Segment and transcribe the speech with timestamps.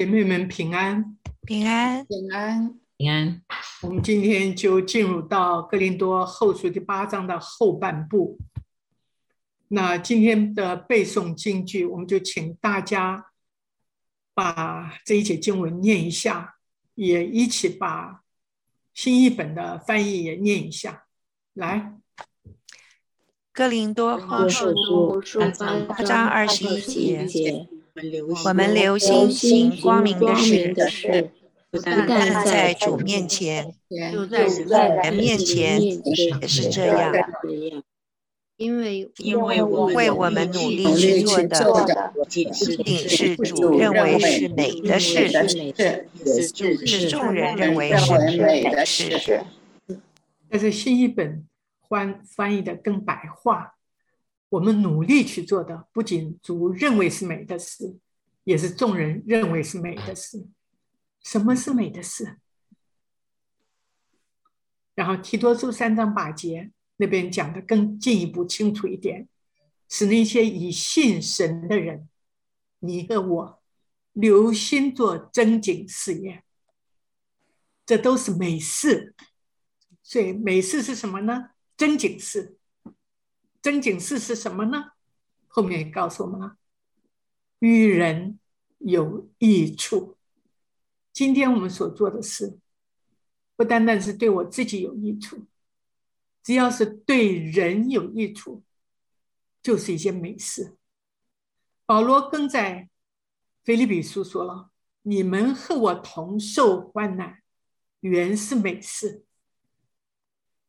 [0.00, 3.42] 姐妹们平安，平安，平安，平安。
[3.82, 8.38] 我们今天就进入到哥林多后书第八章的后半部。
[9.68, 13.26] 那今天的背诵京剧，我们就请大家
[14.32, 16.54] 把这一节经文念一下，
[16.94, 18.22] 也一起把
[18.94, 21.04] 新译本的翻译也念一下。
[21.52, 21.92] 来，
[23.52, 24.72] 哥林多后书
[25.86, 27.68] 八章二十一节。
[28.44, 31.30] 我们留心行光明的事，
[31.70, 33.74] 不但在主面前，
[34.12, 37.12] 就在人面前也是这样。
[38.56, 40.84] 因为因为为我们努力
[41.24, 45.28] 去做的，仅仅是主认为是美的事，
[46.86, 49.44] 是众人认为是美的事。
[50.50, 51.46] 但是新译本
[51.88, 53.76] 翻翻译的更白话。
[54.50, 57.96] 我们努力去做的，不仅主认为是美的事，
[58.44, 60.46] 也是众人认为是美的事。
[61.22, 62.38] 什么是美的事？
[64.94, 69.28] 然后提多书三章八节那边讲的更进一步清楚一点，
[69.88, 72.08] 是那些以信神的人，
[72.80, 73.62] 你和我
[74.12, 76.42] 留心做真经事业，
[77.86, 79.14] 这都是美事。
[80.02, 81.50] 所以美事是什么呢？
[81.76, 82.56] 真经事。
[83.62, 84.92] 真警事是什么呢？
[85.48, 86.56] 后面告诉我们了，
[87.58, 88.38] 与人
[88.78, 90.16] 有益处。
[91.12, 92.58] 今天我们所做的事，
[93.56, 95.44] 不单单是对我自己有益处，
[96.42, 98.62] 只要是对人有益处，
[99.60, 100.76] 就是一件美事。
[101.84, 102.88] 保罗更在
[103.64, 104.70] 菲利比书说了
[105.02, 107.42] ：“你们和我同受患难，
[108.00, 109.24] 原是美事。”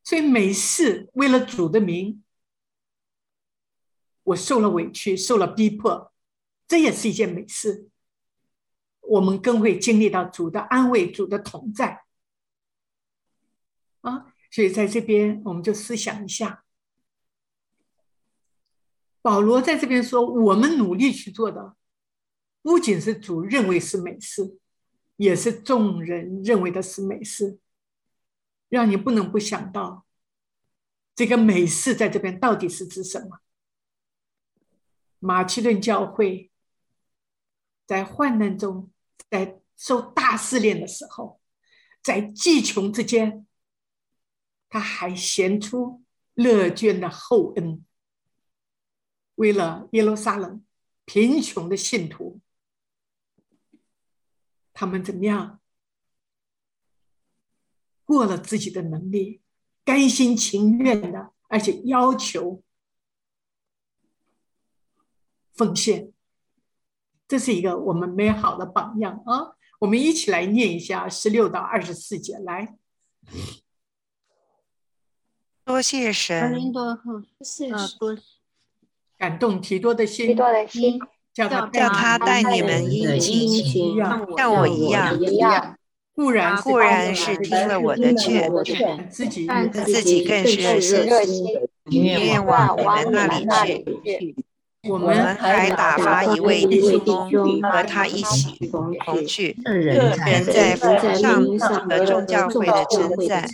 [0.04, 2.21] 所以美事为了主的名。
[4.24, 6.12] 我受了委屈，受了逼迫，
[6.68, 7.88] 这也是一件美事。
[9.00, 12.04] 我们更会经历到主的安慰，主的同在。
[14.02, 16.64] 啊，所以在这边我们就思想一下，
[19.20, 21.76] 保罗在这边说，我们努力去做的，
[22.62, 24.58] 不仅是主认为是美事，
[25.16, 27.58] 也是众人认为的是美事，
[28.68, 30.06] 让你不能不想到，
[31.14, 33.41] 这个美事在这边到底是指什么？
[35.24, 36.50] 马其顿教会，
[37.86, 38.90] 在患难中，
[39.30, 41.40] 在受大试炼的时候，
[42.02, 43.46] 在饥穷之间，
[44.68, 46.02] 他还显出
[46.34, 47.84] 乐捐的厚恩。
[49.36, 50.64] 为了耶路撒冷
[51.04, 52.40] 贫穷的信徒，
[54.72, 55.60] 他们怎么样
[58.04, 59.40] 过了自己的能力，
[59.84, 62.64] 甘心情愿的，而且要求。
[65.54, 66.10] 奉献，
[67.28, 69.52] 这是一个我们美好的榜样啊！
[69.80, 72.76] 我们一起来念一下十六到二十四节，来。
[75.64, 76.98] 多谢神，多
[77.40, 78.16] 谢多
[79.16, 80.36] 感动提多的心，
[81.32, 83.96] 叫他叫他带你们一起，
[84.36, 85.78] 像我一样。
[86.14, 88.50] 固然固然是听了我的劝，
[89.08, 90.56] 自己自己更是
[91.04, 91.46] 热心，
[91.90, 94.36] 愿往你们那里去。
[94.90, 96.80] 我们还打发一位弟
[97.30, 98.68] 兄和他一起
[99.04, 100.74] 同去，个人在
[101.14, 101.44] 上
[101.88, 103.48] 和众教会的称赞。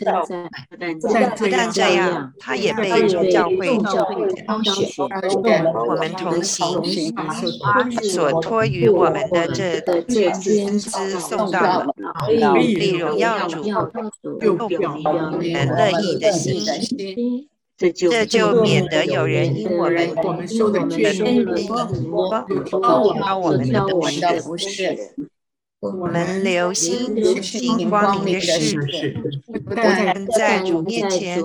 [1.36, 4.08] 不但这样，他也被众教会挑
[4.62, 4.88] 选。
[5.86, 6.82] 我们同行，
[8.04, 9.82] 所托于我们的这
[10.32, 11.94] 薪资送到了，
[12.58, 13.62] 以荣耀主，
[14.40, 14.96] 又表
[15.40, 17.50] 人乐意的心。
[17.78, 21.46] 这就免得有人因我们我们受的罪因
[22.10, 25.14] 我们的不是。
[25.80, 29.14] 我们留心行光明的事，
[29.64, 31.40] 不但在主面前，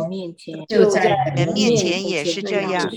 [0.67, 2.89] 就在人面前也是这样。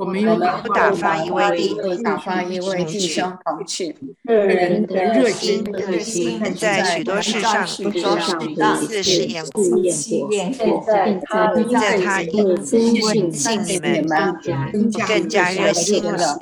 [0.00, 0.34] 我们又
[0.74, 3.94] 打发一位弟兄同去，
[4.24, 9.62] 人的热心热心，在许多事上自试验过，
[11.78, 12.56] 在他因
[13.30, 14.34] 信你们
[15.06, 16.38] 更加热心了。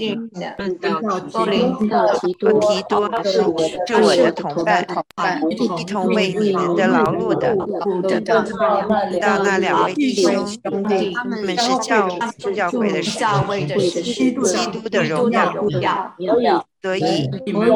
[2.40, 4.86] 我提多是我的同伴，
[5.50, 7.56] 一同为你们的劳碌的。
[9.20, 12.08] 到那两位弟兄，他们是教
[12.54, 13.80] 教会的使徒。
[14.08, 15.64] 基督的荣耀，
[16.80, 17.68] 所以你们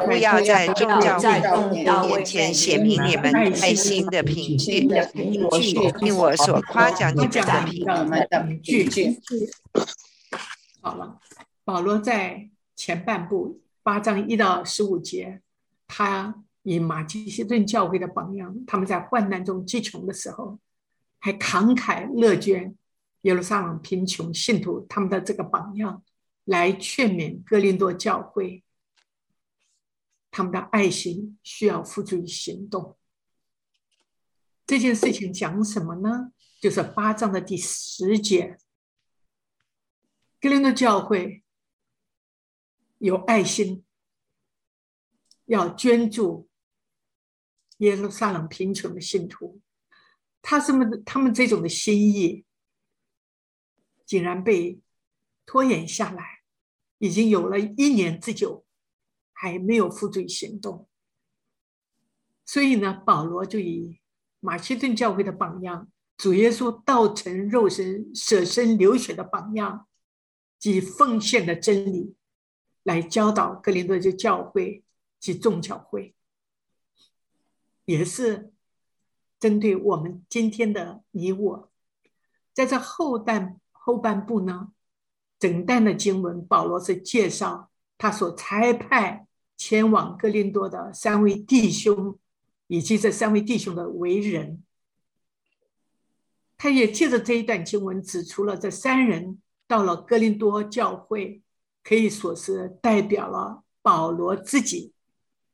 [0.00, 4.88] 不要在众教会面前写明你们爱心的凭据，
[6.00, 7.30] 并我所夸奖你们
[8.30, 9.20] 的凭据。
[10.80, 11.18] 好了，
[11.64, 15.40] 保罗在前半部八章一到十五节，
[15.86, 20.58] 他以马其顿教会的榜样，他们在患难中极穷的时候，
[21.18, 22.74] 还慷慨乐捐
[23.22, 26.04] 耶路撒冷贫穷信徒他们的这个榜样，
[26.44, 28.62] 来劝勉哥林多教会，
[30.30, 32.96] 他们的爱心需要付诸于行动。
[34.66, 36.32] 这件事情讲什么呢？
[36.60, 38.58] 就是八章的第十节，
[40.40, 41.42] 哥林多教会
[42.98, 43.84] 有爱心，
[45.46, 46.48] 要捐助
[47.78, 49.60] 耶路撒冷贫穷的信徒。
[50.42, 52.44] 他这么他们这种的心意，
[54.08, 54.80] 竟然被
[55.44, 56.40] 拖延下来，
[56.96, 58.64] 已经有了一年之久，
[59.34, 60.88] 还没有付诸行动。
[62.46, 64.00] 所以呢，保罗就以
[64.40, 65.92] 马其顿教会的榜样。
[66.16, 69.86] 主耶稣道成肉身、舍身流血的榜样
[70.58, 72.16] 及奉献的真理，
[72.84, 74.82] 来教导格林多的教会
[75.20, 76.14] 及众教会，
[77.84, 78.50] 也是
[79.38, 81.70] 针对我们今天的你我。
[82.54, 84.68] 在这后半后半部呢，
[85.38, 89.26] 整段的经文，保罗是介绍他所差派
[89.56, 92.18] 前往格林多的三位弟兄，
[92.66, 94.62] 以及这三位弟兄的为人。
[96.58, 101.40] 他也借着这一段经文指出了这三人到了哥林多教会，
[101.82, 104.92] 可以说是代表了保罗自己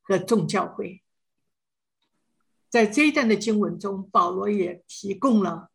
[0.03, 1.05] 和众教会。
[2.69, 5.71] 在这一段的经文中，保罗也提供了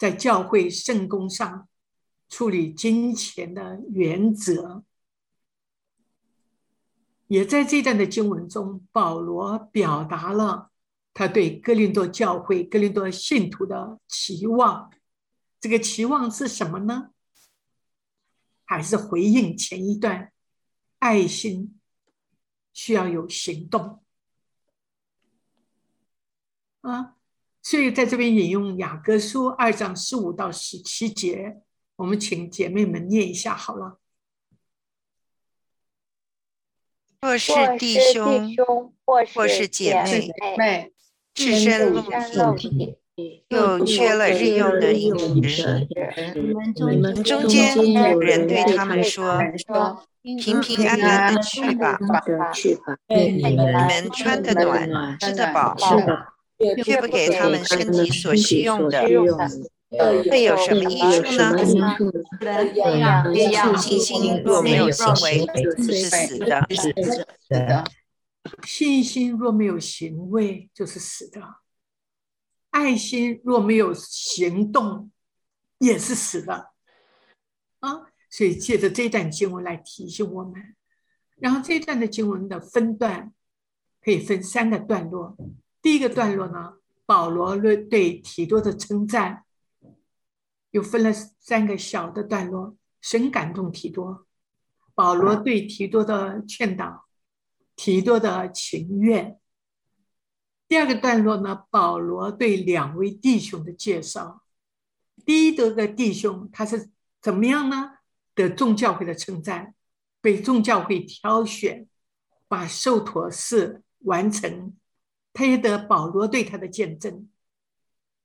[0.00, 1.68] 在教会圣功上
[2.26, 4.82] 处理金钱的原则，
[7.26, 10.70] 也在这段的经文中，保罗表达了。
[11.12, 14.90] 他对哥林多教会、哥林多信徒的期望，
[15.60, 17.10] 这个期望是什么呢？
[18.64, 20.32] 还是回应前一段，
[20.98, 21.78] 爱心
[22.72, 24.02] 需要有行动
[26.80, 27.16] 啊？
[27.62, 31.58] 所以在这边引用雅各书二章十五到十七节，
[31.96, 33.98] 我们请姐妹们念一下好了。
[37.20, 38.54] 或是弟兄，
[39.04, 39.94] 或是姐
[40.56, 40.92] 妹。
[41.32, 42.02] 赤身露
[42.56, 42.96] 体，
[43.48, 45.86] 又缺了日用的饮食。
[46.74, 49.40] 你们中间有人对他们说
[50.42, 51.96] ：“平平安安的去吧，
[53.06, 55.76] 你们穿得暖，吃得饱，
[56.84, 59.02] 却不给他们身体所需用的，
[60.30, 61.56] 会有什么益处呢？
[63.76, 65.46] 信心若没有行为，
[65.78, 66.66] 是死的。”
[68.64, 71.40] 信心若没有行为，就是死的；
[72.70, 75.10] 爱心若没有行动，
[75.78, 76.70] 也是死的。
[77.80, 80.74] 啊，所以借着这段经文来提醒我们。
[81.36, 83.32] 然后这段的经文的分段
[84.02, 85.36] 可以分三个段落。
[85.82, 86.74] 第一个段落呢，
[87.06, 89.44] 保罗对提多的称赞，
[90.70, 92.76] 又分了三个小的段落。
[93.00, 94.26] 神感动提多，
[94.94, 97.06] 保罗对提多的劝导。
[97.76, 99.40] 提多的情愿。
[100.68, 104.42] 第二个段落呢，保罗对两位弟兄的介绍。
[105.24, 106.90] 第一个弟兄他是
[107.22, 107.92] 怎么样呢？
[108.34, 109.74] 得众教会的称赞，
[110.20, 111.88] 被众教会挑选，
[112.48, 114.76] 把受托事完成。
[115.32, 117.28] 他也得保罗对他的见证，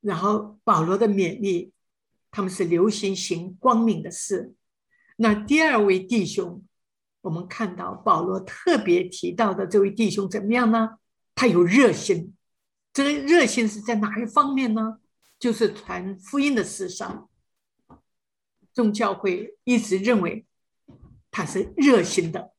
[0.02, 1.72] 然后保罗的勉励，
[2.32, 4.54] 他们是流行行光明的事。
[5.18, 6.64] 那第二位弟兄。
[7.22, 11.00] 我们看到保罗特别提到的这位弟兄怎么样呢？
[11.34, 12.36] 他有热心，
[12.94, 15.00] 这个热心是在哪一方面呢？
[15.40, 17.28] 就是传福音的事上，
[18.76, 20.46] 众教会一直认为
[21.32, 22.52] 他是热心的，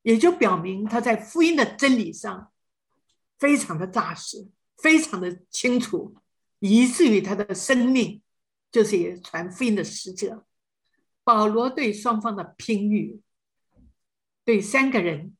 [0.00, 2.49] 也就表明他在福音的真理上
[3.40, 6.14] 非常的扎实，非常的清楚，
[6.60, 8.22] 以至于他的生命
[8.70, 10.46] 就是也传福音的使者。
[11.24, 13.20] 保罗对双方的评语。
[14.42, 15.36] 对三个人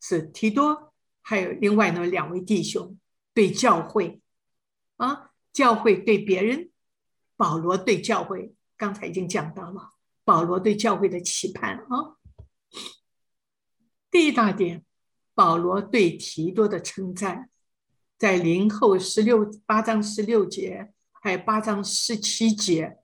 [0.00, 2.96] 是提多，还有另外呢两位弟兄
[3.34, 4.20] 对教会
[4.96, 6.70] 啊，教会对别人，
[7.36, 9.90] 保罗对教会，刚才已经讲到了
[10.24, 12.16] 保罗对教会的期盼啊。
[14.10, 14.84] 第一大点，
[15.34, 17.50] 保罗对提多的称赞，
[18.18, 22.98] 在零后十六八章十六节，还有八章十七节，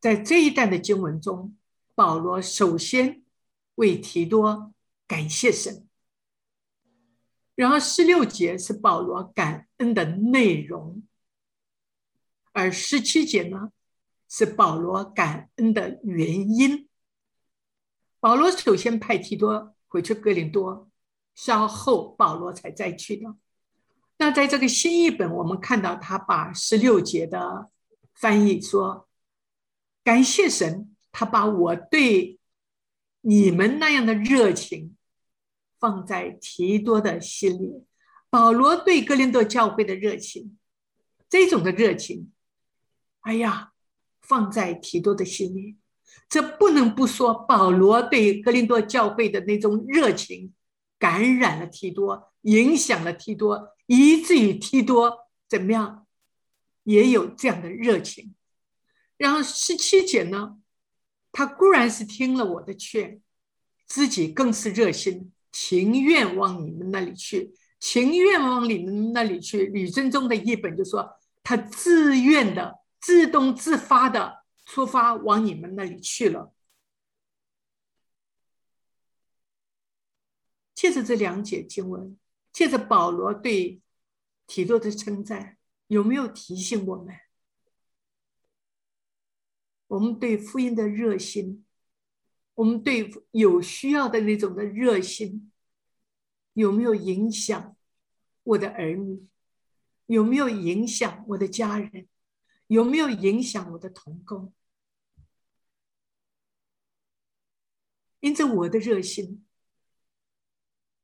[0.00, 1.56] 在这一段的经文中。
[1.96, 3.22] 保罗首先
[3.76, 4.74] 为提多
[5.06, 5.86] 感谢神，
[7.54, 11.04] 然后十六节是保罗感恩的内容，
[12.50, 13.70] 而十七节呢
[14.28, 16.88] 是保罗感恩的原因。
[18.18, 20.90] 保罗首先派提多回去哥林多，
[21.36, 23.36] 稍后保罗才再去的。
[24.18, 27.70] 那在这个新译本，我们看到他把十六节的
[28.12, 29.08] 翻译说
[30.02, 32.40] ：“感谢神，他把我对
[33.20, 34.96] 你们那样的热情
[35.78, 37.84] 放在提多的心里。”
[38.28, 40.58] 保罗对哥林多教会的热情，
[41.28, 42.32] 这种的热情，
[43.20, 43.72] 哎呀，
[44.20, 45.76] 放在提多的心里，
[46.28, 50.52] 这不能不说保罗对哥林多教会的那种热情，
[50.98, 53.70] 感染了提多，影响了提多。
[53.86, 56.06] 以至于提多怎么样，
[56.84, 58.34] 也有这样的热情。
[59.16, 60.56] 然后十七节呢，
[61.30, 63.20] 他固然是听了我的劝，
[63.86, 69.66] 自己更是热心，情愿往你们那里去，情愿往你们那里去。
[69.66, 71.08] 吕振中的译本就说，
[71.42, 76.54] 他自愿的、自动自发的出发往你们那里去了。
[80.74, 82.18] 借着这两节经文。
[82.52, 83.82] 借着保罗对
[84.46, 87.12] 提多的称赞，有没有提醒我们，
[89.88, 91.66] 我们对福音的热心，
[92.54, 95.50] 我们对有需要的那种的热心，
[96.52, 97.76] 有没有影响
[98.44, 99.26] 我的儿女？
[100.06, 102.06] 有没有影响我的家人？
[102.66, 104.52] 有没有影响我的同工？
[108.20, 109.46] 因着我的热心，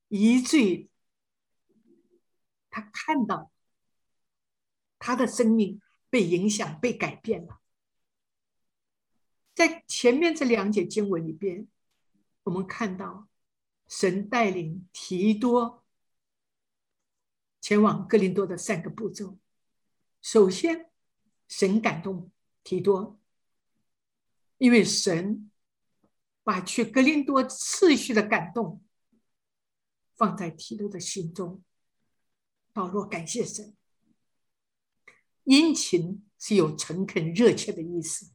[0.09, 0.89] 一醉。
[2.73, 3.51] 他看到
[5.01, 7.61] 他的生命被影响、被改变了。
[9.55, 11.67] 在前面这两节经文里边，
[12.45, 13.29] 我们看到
[13.89, 15.85] 神带领提多
[17.61, 19.37] 前往哥林多的三个步骤。
[20.23, 20.90] 首先，
[21.51, 22.31] 神感动
[22.63, 23.19] 提多，
[24.57, 25.51] 因为神
[26.45, 28.81] 把去格林多次序的感动
[30.15, 31.63] 放在提多的心中。
[32.73, 33.77] 保罗感谢神，
[35.43, 38.31] 殷勤是有诚恳、热切的意思。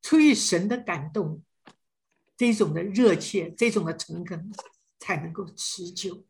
[0.00, 1.44] 出于神的感动，
[2.38, 4.50] 这种的热切、这种的诚恳，
[4.98, 6.24] 才能够持久。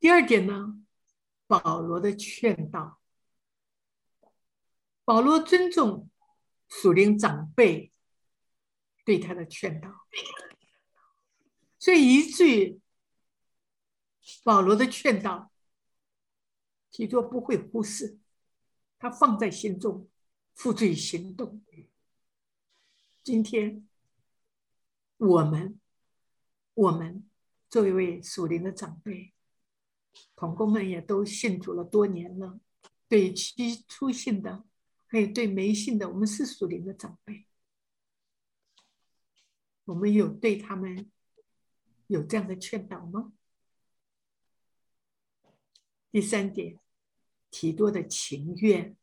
[0.00, 0.82] 第二点呢，
[1.46, 2.97] 保罗的劝导，
[5.08, 6.10] 保罗尊重
[6.68, 7.90] 属灵长辈
[9.06, 9.88] 对他的劝导，
[11.78, 12.78] 所以一句。
[14.44, 15.50] 保罗的劝导，
[16.90, 18.18] 提多不会忽视，
[18.98, 20.06] 他放在心中，
[20.52, 21.64] 付诸行动。
[23.24, 23.88] 今天，
[25.16, 25.80] 我们，
[26.74, 27.26] 我们
[27.70, 29.32] 作为一位属灵的长辈，
[30.36, 32.60] 同工们也都信主了多年了，
[33.08, 34.66] 对其初信的，
[35.08, 37.46] 还有对没信的，我们是属灵的长辈，
[39.86, 41.10] 我们有对他们
[42.08, 43.32] 有这样的劝导吗？
[46.10, 46.78] 第三点，
[47.50, 48.96] 提多的情愿。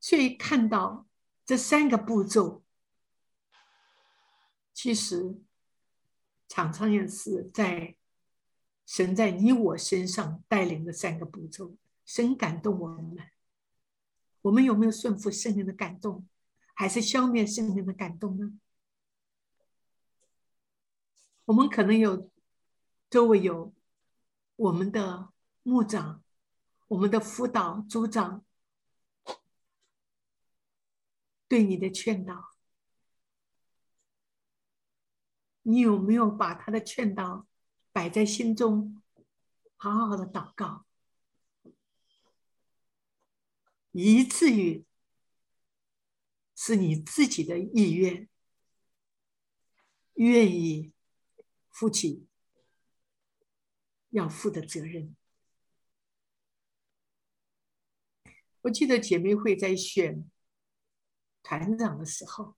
[0.00, 1.06] 所以看到
[1.46, 2.64] 这三个步骤，
[4.72, 5.40] 其实
[6.48, 7.96] 常常也是在
[8.84, 11.76] 神在你我身上带领的三个步骤。
[12.04, 13.16] 神感动我们，
[14.42, 16.26] 我们有没有顺服圣灵的感动，
[16.74, 18.52] 还是消灭圣灵的感动呢？
[21.46, 22.30] 我们可能有
[23.08, 23.74] 周围有。
[24.56, 25.32] 我们的
[25.64, 26.22] 牧长，
[26.86, 28.44] 我们的辅导组长，
[31.48, 32.52] 对你的劝导，
[35.62, 37.48] 你有没有把他的劝导
[37.90, 39.02] 摆在心中，
[39.74, 40.86] 好好的祷告，
[43.94, 44.84] 以至于
[46.54, 48.28] 是你自己的意愿，
[50.14, 50.92] 愿意
[51.70, 52.26] 负起。
[54.10, 55.16] 要负的责任。
[58.60, 60.30] 我记得姐妹会在选
[61.42, 62.56] 团长的时候，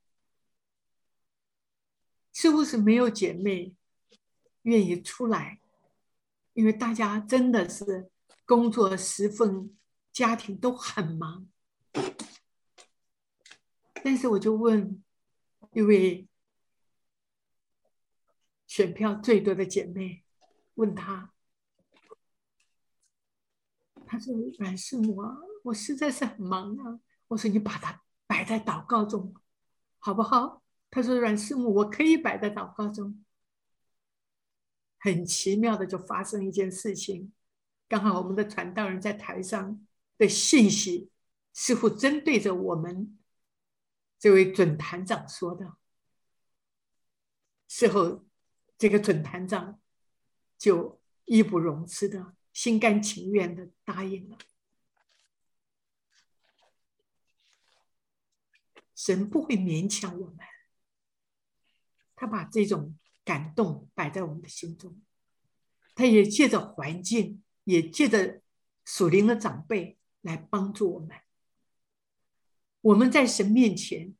[2.30, 3.74] 似乎是没有姐妹
[4.64, 5.62] 愿意出来，
[6.52, 8.10] 因为大家真的是
[8.44, 9.74] 工作十分，
[10.16, 11.46] 家庭都很忙。
[14.02, 15.04] 但是我就问
[15.72, 16.26] 一位
[18.66, 20.24] 选票最多的姐妹，
[20.76, 21.34] 问她。
[24.06, 29.34] 他说：“阮师母啊，我实在是很忙啊。”我说：“你把它摆在祷告中，
[29.98, 33.22] 好不好？”他说：“阮师母，我可以摆在祷告中。”
[34.98, 37.34] 很奇妙的就发生一件事情，
[37.86, 39.85] 刚好我们的传道人在台上
[40.18, 41.10] 的信息
[41.52, 43.18] 似乎针对着我们
[44.18, 45.76] 这位准团长说的。
[47.68, 48.26] 事后，
[48.78, 49.80] 这个准团长
[50.56, 54.38] 就义不容辞的、心甘情愿的答应了。
[58.94, 60.38] 神不会勉强我们，
[62.14, 65.02] 他把这种感动摆在我们的心中，
[65.94, 68.40] 他也借着环境，也借着
[68.84, 69.95] 属灵的长辈
[70.26, 71.16] 来帮助我们。
[72.82, 74.14] 我们在神面前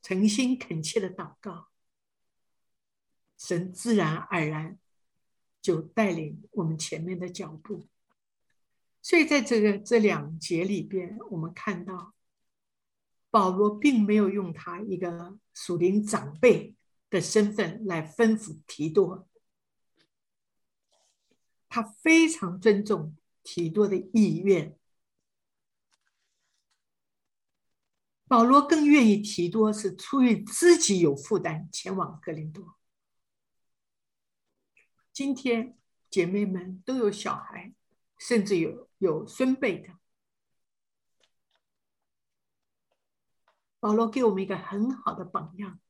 [0.00, 1.70] 诚心恳切的祷告，
[3.36, 4.78] 神自然而然
[5.60, 7.88] 就带领我们前面的脚步。
[9.02, 12.14] 所以在这个这两节里边，我们看到。
[13.30, 16.74] 保罗并没有用他一个属灵长辈
[17.10, 19.28] 的身份来吩咐提多，
[21.68, 23.14] 他非常尊重
[23.50, 24.78] 提多的意愿。
[28.26, 32.78] 保罗更愿意提多是出于自己有负担前往格林多。
[35.14, 35.78] 今天
[36.10, 37.74] 姐妹们都有小孩，
[38.18, 39.98] 甚至有有孙辈的。
[43.80, 45.80] 保罗给我们一个很好的榜样，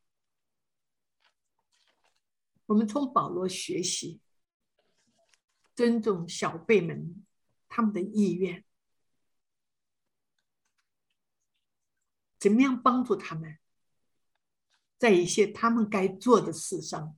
[2.66, 4.20] 我们从保罗学习，
[5.74, 7.24] 尊重小辈们
[7.68, 8.64] 他们的意愿，
[12.38, 13.58] 怎么样帮助他们，
[14.98, 17.16] 在一些他们该做的事上，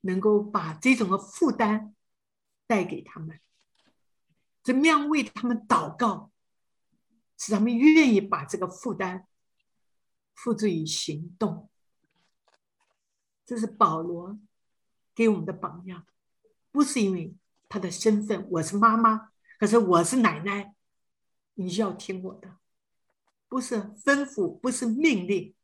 [0.00, 1.94] 能够把这种的负担
[2.66, 3.40] 带给他们，
[4.62, 6.30] 怎么样为他们祷告。
[7.38, 9.26] 使他们愿意把这个负担
[10.32, 11.68] 付诸于行动，
[13.44, 14.38] 这是保罗
[15.12, 16.06] 给我们的榜样。
[16.70, 17.34] 不是因为
[17.72, 20.74] 他的身份，我是妈妈，可是我是奶奶，
[21.54, 22.58] 你就要听我的，
[23.48, 25.54] 不是吩咐，不是命令，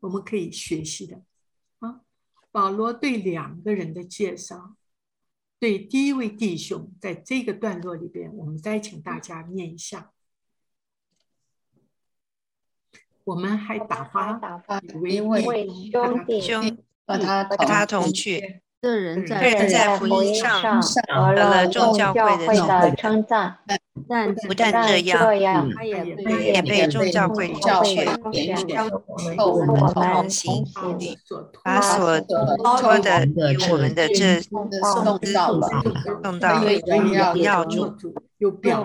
[0.00, 1.22] 我们可以学习的
[1.78, 2.00] 啊。
[2.50, 4.74] 保罗对两个人的介绍。
[5.60, 10.12] 对第一位弟兄，在这个段落里边，我们再请大家念一下。
[13.22, 18.60] 我们还打发一位兄弟把他和他同去。
[18.82, 20.82] 这人在福音上
[21.36, 23.58] 得了众教会的称赞。
[24.08, 28.08] 但不但这样，他也被众教会里挑选，
[29.38, 30.64] 我们同行，
[31.62, 34.68] 把所托的与我们的这送
[35.32, 35.68] 到了，
[36.24, 36.64] 送到
[37.36, 37.94] 要主，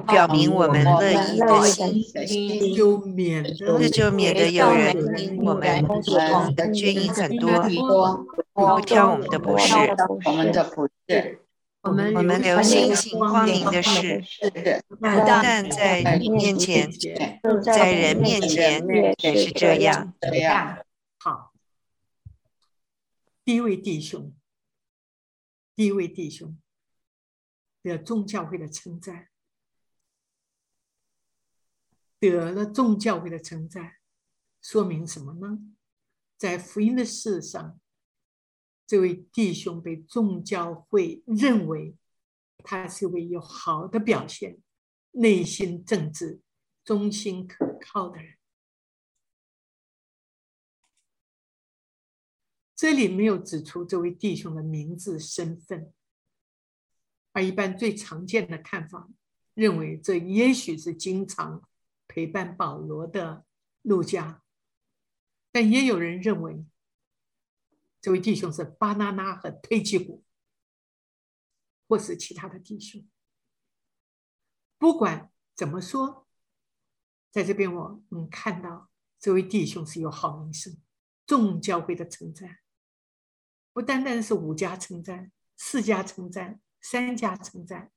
[0.05, 2.03] 表明我们乐意的心，
[3.57, 5.83] 这就免得有人因我们
[6.55, 7.49] 的捐银很多，
[8.57, 11.43] 不挑我们的不是。
[11.81, 14.21] 我们我们留心行光明的事，
[14.89, 16.91] 不但在面前，
[17.63, 18.85] 在人面前
[19.19, 20.13] 也是这样。
[21.19, 21.53] 好，
[23.45, 24.33] 第一位弟兄，
[25.75, 26.57] 第一位弟兄
[27.83, 29.29] 的众教会的称赞，
[32.19, 33.93] 得了众教会的称赞，
[34.61, 35.59] 说明什么呢？
[36.37, 37.79] 在福音的事上。
[38.87, 41.97] 这位弟兄被众教会认为
[42.63, 44.59] 他是位有好的表现、
[45.11, 46.39] 内心正直、
[46.85, 48.37] 忠心可靠的人。
[52.77, 55.91] 这里没有指出这位弟兄的名字、身份，
[57.33, 59.09] 而一般最常见的看法
[59.53, 61.67] 认为，这也许是经常
[62.07, 63.45] 陪伴保罗的
[63.81, 64.41] 路加，
[65.51, 66.65] 但也有人认为。
[68.07, 70.23] 这位弟兄是巴拿拿和推基古，
[71.89, 73.05] 或是其他的弟兄。
[74.77, 76.25] 不管怎么说，
[77.29, 78.89] 在这边我们看到
[79.19, 80.81] 这位弟兄是有好名声，
[81.25, 82.59] 众教会的称赞，
[83.73, 87.91] 不单单是五家称赞、四家称赞、三家称赞。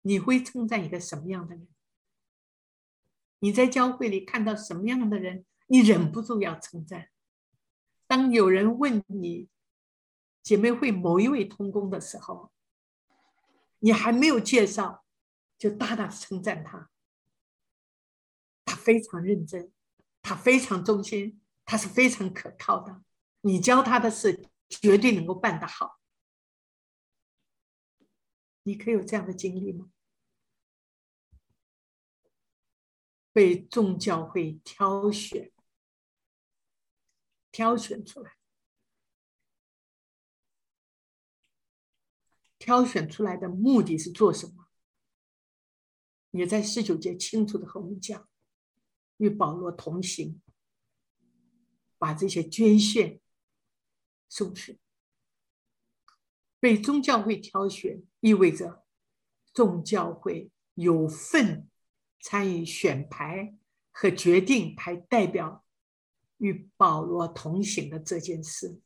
[0.00, 1.68] 你会称赞一个什么样的人？
[3.40, 7.10] 你在教会里看到什么样的人，你忍不住要称赞。
[8.12, 9.48] 当有人问你
[10.42, 12.52] 姐妹会某一位同工的时候，
[13.78, 15.02] 你还没有介绍，
[15.56, 16.90] 就大大称赞他。
[18.66, 19.72] 他非常认真，
[20.20, 23.02] 他非常忠心，他是非常可靠的。
[23.40, 25.98] 你教他的事，绝对能够办得好。
[28.64, 29.90] 你可以有这样的经历吗？
[33.32, 35.50] 被众教会挑选。
[37.52, 38.36] 挑选出来，
[42.58, 44.66] 挑选出来的目的是做什么？
[46.30, 48.26] 也在十九节清楚的和我们讲，
[49.18, 50.40] 与保罗同行，
[51.98, 53.20] 把这些捐献
[54.30, 54.80] 送去。
[56.58, 58.86] 被宗教会挑选，意味着
[59.52, 61.68] 宗教会有份
[62.18, 63.58] 参与选牌
[63.90, 65.66] 和决定派代表
[66.42, 68.80] 与保罗同行的这件事，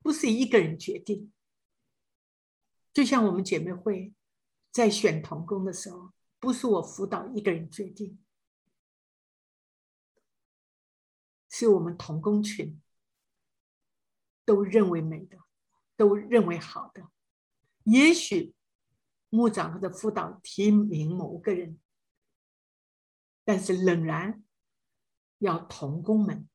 [0.00, 1.32] 不是一个人决定。
[2.92, 4.14] 就像我们姐妹会
[4.70, 6.12] 在选童工的时候。
[6.42, 8.18] 不是我辅导一个人决定，
[11.50, 12.80] 是我们同工群
[14.46, 15.38] 都认为美的，
[15.98, 17.10] 都认为好的。
[17.82, 18.54] 也许
[19.28, 21.78] 牧长或者辅导提名某个人，
[23.44, 24.42] 但是仍然
[25.40, 26.48] 要同工们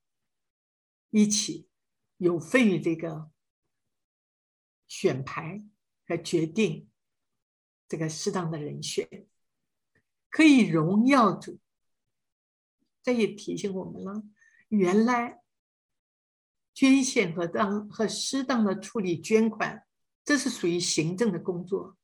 [1.15, 1.69] 一起
[2.17, 3.31] 有份于这个
[4.85, 5.63] 选牌
[6.05, 6.89] 和决定
[7.87, 9.25] 这个适当的人选。
[10.29, 11.57] 可以荣耀主，
[13.01, 14.23] 这也提醒我们了。
[14.67, 15.41] 原来
[16.73, 19.87] 捐献和当和适当的处理捐款，
[20.25, 21.97] 这是属于行政的工作，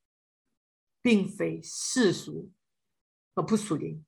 [1.02, 2.50] 并非世俗
[3.34, 4.06] 而不属灵。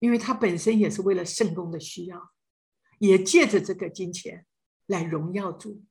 [0.00, 2.32] 因为它本身也是为了圣公的需要，
[3.00, 4.46] 也借着这个金钱
[4.86, 5.82] 来荣耀主。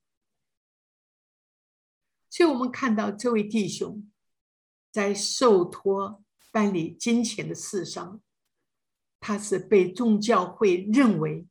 [2.30, 4.10] 所以我们看到这位弟兄
[4.90, 6.24] 在受托。
[6.52, 8.20] 办理金钱的事上，
[9.20, 11.48] 他是被众教会认为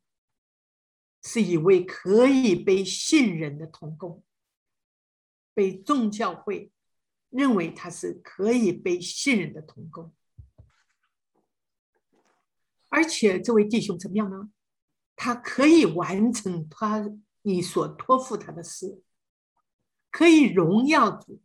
[1.22, 4.24] 是一位可以被信任的童工，
[5.54, 6.72] 被众教会
[7.30, 10.12] 认为他是可以被信任的童工，
[12.88, 14.50] 而且这位弟兄怎么样呢？
[15.20, 17.04] 他可以完成他
[17.42, 19.02] 你所托付他的事，
[20.12, 21.42] 可以荣耀主，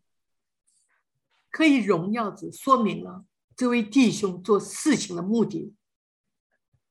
[1.50, 3.26] 可以荣耀主，说明了。
[3.56, 5.76] 这位弟兄做事情的目的，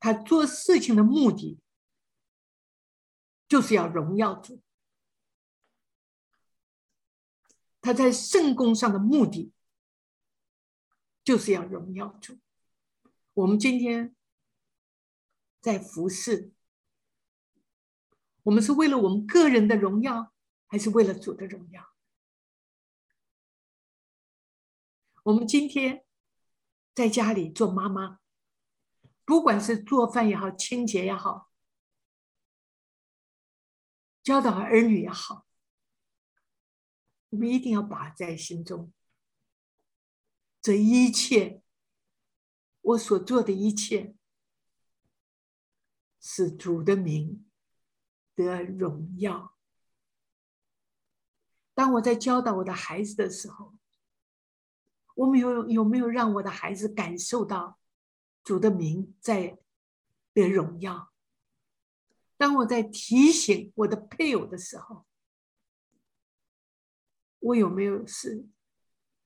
[0.00, 1.60] 他做事情的目的
[3.46, 4.60] 就是要荣耀主。
[7.80, 9.52] 他在圣功上的目的
[11.22, 12.38] 就是要荣耀主。
[13.34, 14.16] 我们今天
[15.60, 16.52] 在服侍，
[18.42, 20.32] 我们是为了我们个人的荣耀，
[20.66, 21.94] 还是为了主的荣耀？
[25.24, 26.04] 我们今天。
[26.94, 28.20] 在家里做妈妈，
[29.24, 31.50] 不管是做饭也好，清洁也好，
[34.22, 35.46] 教导儿女也好，
[37.30, 38.92] 我们一定要把在心中。
[40.60, 41.62] 这一切，
[42.82, 44.14] 我所做的一切，
[46.20, 47.50] 是主的名
[48.34, 49.56] 得荣耀。
[51.74, 53.74] 当我在教导我的孩子的时候。
[55.14, 57.78] 我们有有没有让我的孩子感受到
[58.42, 59.58] 主的名在
[60.32, 61.12] 得荣耀？
[62.38, 65.04] 当我在提醒我的配偶的时候，
[67.40, 68.46] 我有没有是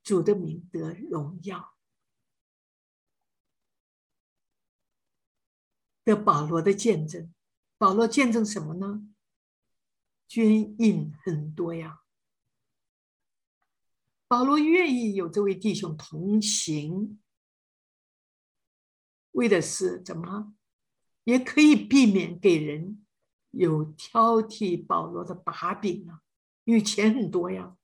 [0.02, 1.76] 主的名得荣耀？
[6.04, 7.32] 的保罗的见证，
[7.78, 9.08] 保罗见证什么呢？
[10.26, 12.00] 捐印很多呀。
[14.28, 17.20] 保罗愿意有这位弟兄同行，
[19.32, 20.54] 为的是怎么？
[21.24, 23.04] 也可以避免给人
[23.50, 26.22] 有挑剔保罗的把柄啊，
[26.64, 27.76] 因为钱很多呀。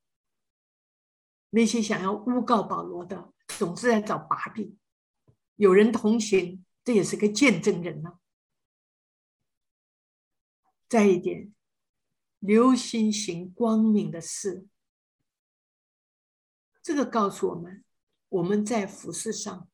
[1.50, 4.78] 那些想要诬告保罗的，总是在找把柄。
[5.56, 8.18] 有人同行，这也是个见证人呢。
[10.92, 11.50] 再一点，
[12.38, 14.66] 留心行光明的事。
[16.82, 17.82] 这个告诉我们，
[18.28, 19.70] 我们在服饰上，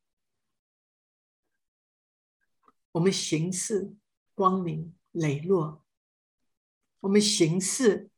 [2.93, 3.93] 我们行事
[4.33, 5.83] 光明磊落，
[7.01, 8.09] 我们行事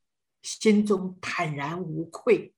[0.43, 2.53] 心中坦然无愧。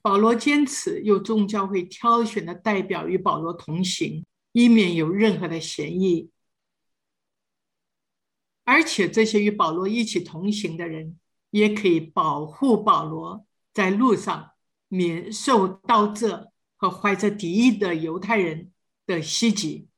[0.00, 6.30] 保罗坚持有众教会挑选的代表与保罗同行，以免有任何的嫌疑。
[8.64, 11.16] 而且这些与保罗一起同行的人，
[11.50, 14.50] 也可以保护保罗在路上。
[14.88, 18.70] 免受刀这和怀着敌意的犹太人
[19.06, 19.88] 的袭击，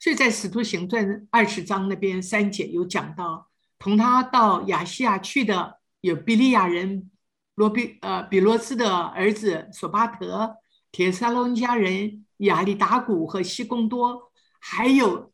[0.00, 7.08] 所以在《使徒行传》二十章那边三节有讲到，同他到亚细亚去的有比利亚人
[7.54, 10.56] 罗比呃比罗斯的儿子索巴特、
[10.90, 15.32] 铁沙罗尼迦人亚利达古和西贡多，还有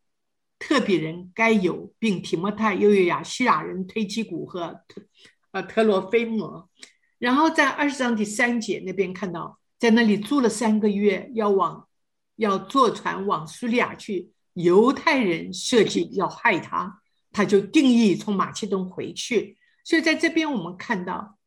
[0.62, 5.02] 特别人该有，并提摩太，又有亚细亚人推基古和特
[5.50, 6.70] 呃特罗菲摩。
[7.18, 11.88] 然后在二十章第三节那边看到，在那里住了三个月，要往
[12.36, 14.30] 要坐船往叙利亚去。
[14.54, 19.58] 犹太人设计要害他，他就定义从马其顿回去。
[19.82, 21.38] 所以在这边我们看到，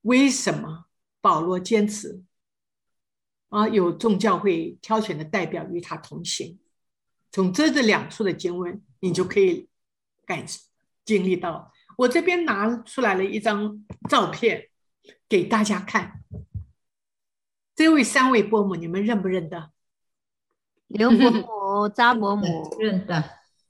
[0.00, 0.86] 为什么
[1.20, 2.22] 保罗坚持
[3.50, 6.58] 啊有众教会挑选的代表与他同行？
[7.30, 9.68] 从这这两处的经文，你就可以
[10.26, 10.44] 感
[11.04, 11.72] 经历到。
[11.96, 14.68] 我这边拿出来了一张照片
[15.28, 16.22] 给大家看，
[17.74, 19.70] 这位三位伯母，你们认不认得？
[20.86, 23.22] 刘伯母、 扎伯母认得，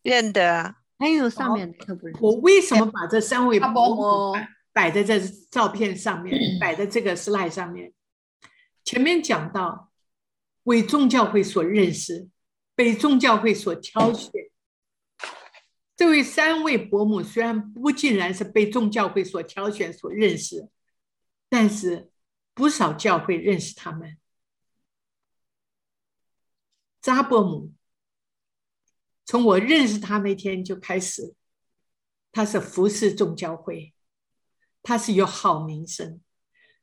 [0.03, 0.77] 认得。
[0.99, 2.17] 还有上面的不认。
[2.21, 4.37] 我为什么把这三位伯母
[4.73, 5.19] 摆在这
[5.51, 7.93] 照片上面，摆在这个 slide 上面？
[8.85, 9.91] 前面讲到
[10.65, 12.29] 为宗教会所认识，
[12.79, 14.31] 被宗教会所挑选。
[15.97, 20.69] 这位三位伯母虽然不尽然是被众教会所挑选、所认识，
[21.49, 22.13] 但是
[22.55, 24.17] 不少教会认识他们。
[27.01, 27.73] 扎伯母，
[29.27, 31.35] 从我认识他那天就开始，
[32.31, 33.93] 他是服侍众教会，
[34.85, 36.21] 他是有好名声，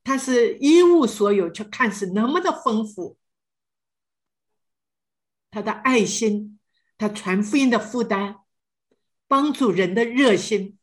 [0.03, 3.17] 他是一无所有，却看似那么的丰富。
[5.55, 6.59] 他的爱心，
[6.97, 8.41] 他传福音的负担。
[9.27, 10.77] 帮助人的热心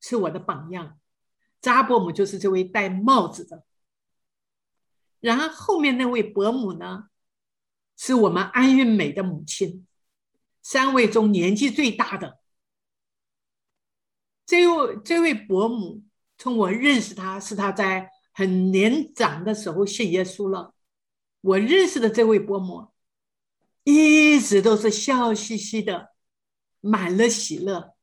[0.00, 0.98] 是我的榜样，
[1.60, 3.64] 扎伯母就是这位戴帽子的。
[5.20, 7.10] 然后后面那位伯母呢，
[7.96, 9.86] 是我们安运美的母亲，
[10.62, 12.38] 三位中年纪最大的。
[14.46, 16.04] 这位这位伯母，
[16.38, 20.74] 从我认识她是她在很年长的时候信耶稣了。
[21.42, 22.93] 我认识的这位伯母，
[23.84, 26.12] 一直都是笑嘻嘻的。
[26.86, 27.96] 满了喜乐，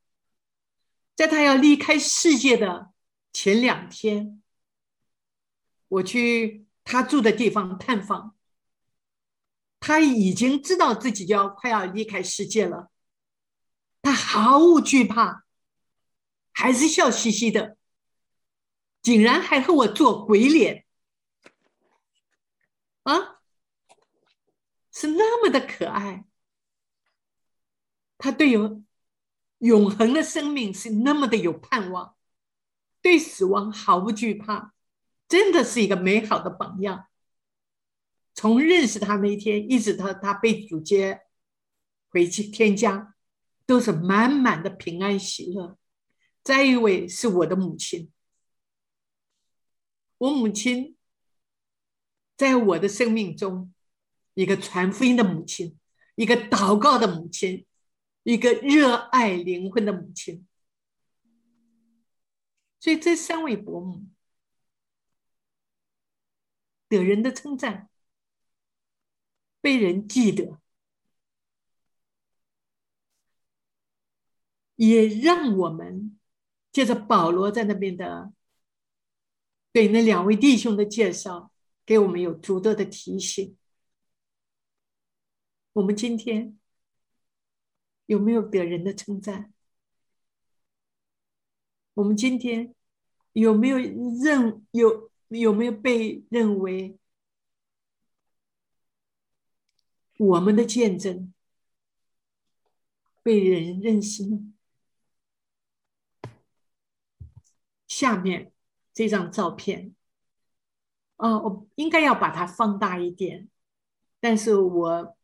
[1.15, 2.91] 在他要离开世界的
[3.31, 4.41] 前两天，
[5.87, 8.35] 我去他住的地方探访，
[9.79, 12.89] 他已经知道自己要快要离开世界了，
[14.01, 15.43] 他毫无惧怕，
[16.51, 17.77] 还是笑嘻嘻的，
[19.03, 20.85] 竟然还和我做鬼脸，
[23.03, 23.39] 啊，
[25.01, 26.27] 是那么的可爱。
[28.19, 28.83] 他对有
[29.57, 32.15] 永恒的生命是那么的有盼望，
[33.01, 34.75] 对死亡毫不惧怕，
[35.27, 37.07] 真的是一个美好的榜样。
[38.35, 41.21] 从认识他那一天一直到他被主接
[42.09, 43.15] 回去天家，
[43.65, 45.79] 都是满满的平安喜乐。
[46.43, 48.11] 再一位是我的母亲，
[50.19, 50.95] 我母亲
[52.37, 53.73] 在我的生命中，
[54.33, 55.77] 一个传福音的母亲，
[56.15, 57.65] 一个祷告的母亲。
[58.23, 60.47] 一个热爱灵魂的母亲，
[62.79, 64.05] 所以这三位伯母
[66.87, 67.89] 得人的称赞，
[69.59, 70.61] 被人记得，
[74.75, 76.19] 也让我们
[76.71, 78.31] 借着保罗在那边的
[79.71, 81.51] 对那两位弟兄的介绍，
[81.83, 83.57] 给我们有足够的提醒。
[85.73, 86.57] 我们今天。
[88.07, 89.53] 有没有得人的称赞？
[91.93, 92.75] 我们今天
[93.31, 96.97] 有没有认有有没有被认为
[100.17, 101.33] 我们的见证
[103.23, 104.53] 被人认识呢？
[107.87, 108.51] 下面
[108.93, 109.95] 这张照片，
[111.15, 113.47] 啊，我应该要把它放大一点，
[114.19, 115.17] 但是我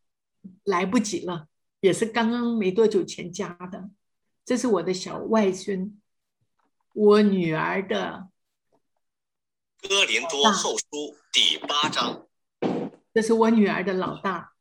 [0.64, 1.48] 来不及了。
[1.80, 3.90] 也是刚刚没多久前加的，
[4.44, 6.02] 这是我的小外孙，
[6.94, 8.30] 我女儿的
[9.88, 10.86] 《哥林多后书》
[11.32, 12.28] 第八章。
[13.14, 14.54] 这是我女儿的老大，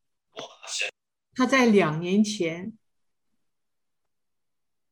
[1.35, 2.79] 他在两年前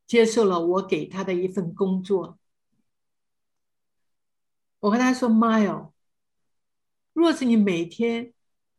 [0.06, 2.38] 接受了我给他的一份工作。
[4.80, 5.94] 我和他说：“妈哟，
[7.14, 8.33] 若是你每天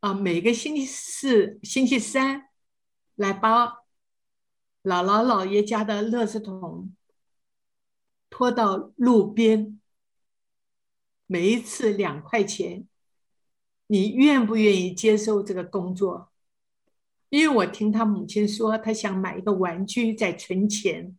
[0.06, 2.50] 啊，每个星期四、星期三。”
[3.16, 3.66] 来把
[4.84, 6.94] 姥姥姥爷家的垃圾桶
[8.30, 9.80] 拖到路边，
[11.26, 12.86] 每一次两块钱，
[13.88, 16.30] 你愿不愿意接受这个工作？
[17.30, 21.18] 因为我听他母亲说，他想买一个玩具在存钱。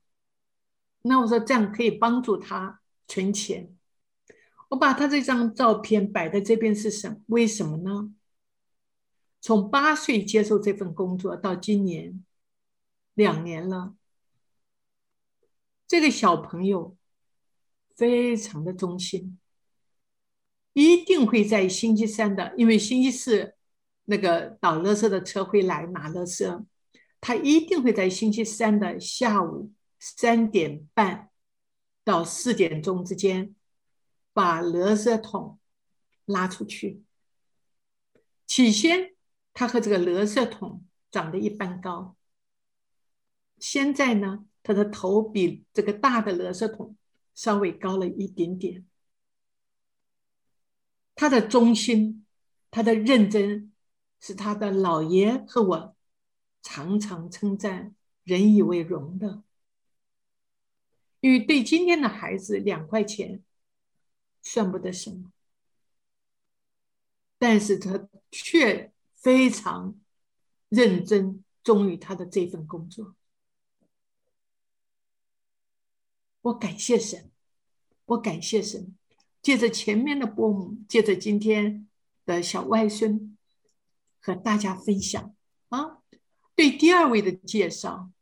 [1.01, 3.75] 那我说这样可以帮助他存钱。
[4.69, 7.23] 我把他这张照片摆在这边是什？
[7.29, 8.13] 为什么呢？
[9.47, 12.25] 从八岁接受这份工作到今年
[13.15, 13.95] 两年了，
[15.87, 16.97] 这个小朋友
[17.95, 19.39] 非常的忠心，
[20.73, 23.55] 一定会在星期三的，因为星期四
[24.07, 26.65] 那个倒垃圾的车会来拿垃圾，
[27.21, 31.31] 他一定会在星期三的下午三点半
[32.03, 33.55] 到四点钟之间
[34.33, 35.61] 把垃圾桶
[36.25, 37.05] 拉出去。
[38.45, 39.15] 起先，
[39.57, 42.15] 他和这个垃圾桶长得一般高。
[43.59, 46.95] 现在呢，他的头比这个大的垃圾桶
[47.35, 48.85] 稍微高了一点点。
[51.15, 52.27] 他的忠心，
[52.71, 53.73] 他的认真，
[54.21, 55.97] 是他的老爷和我
[56.61, 59.43] 常常称赞、引以为荣的。
[61.21, 63.43] 因为对今天的孩子，两块钱
[64.43, 65.33] 算不得什么，
[67.39, 68.93] 但是他却
[69.27, 69.99] 非常
[70.69, 73.17] 认真、忠于他的这份工作。
[76.43, 77.33] 我感谢神，
[78.05, 78.95] 我感谢神。
[79.43, 81.89] 借着前面的波母，借着今天
[82.25, 83.37] 的小外孙，
[84.21, 85.35] 和大家分享
[85.71, 86.03] 啊。
[86.55, 88.13] 对第二位的介绍，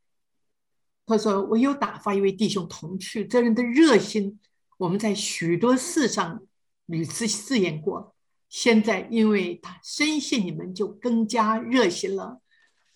[1.05, 4.41] 他说：“我有打发一位弟兄同去，这人的热心，
[4.79, 6.47] 我们在许多事上
[6.87, 8.14] 屡次试验过。
[8.57, 12.41] 现在因为他深信你们，就更加热心了。”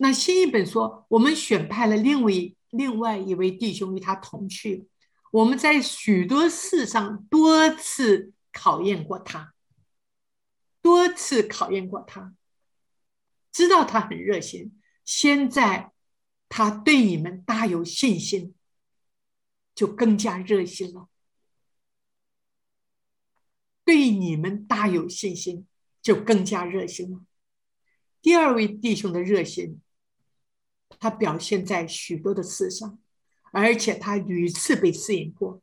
[0.01, 2.31] 那新一本说：“我们选派了另外
[2.69, 4.87] 另外一位弟兄与他同去。”
[5.31, 9.53] 我们在许多事上多次考验过他，
[10.81, 12.33] 多次考验过他，
[13.51, 14.79] 知道他很热心。
[15.03, 15.91] 现在
[16.47, 18.55] 他对你们大有信心，
[19.75, 21.08] 就更加热心了。
[23.89, 25.65] 对你们大有信心，
[25.99, 27.25] 就更加热心了。
[28.21, 29.81] 第二位弟兄的热心，
[30.99, 32.99] 他表现在许多的事上。
[33.51, 35.59] 而且他屡次被试验过，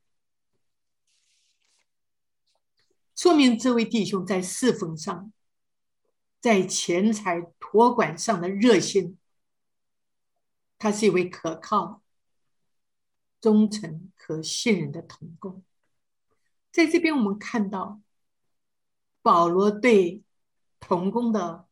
[3.14, 5.32] 说明这位弟兄在侍奉上，
[6.40, 9.16] 在钱财托管上的热心，
[10.76, 12.02] 他是一位可靠、
[13.40, 15.62] 忠诚、和信任的童工。
[16.72, 18.00] 在这边，我们看到
[19.26, 20.22] 保罗对
[20.78, 21.66] 童工的